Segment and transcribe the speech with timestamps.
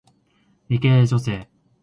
[0.65, 1.45] 理系女性